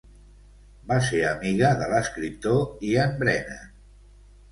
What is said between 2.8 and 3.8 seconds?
Ian Brennan.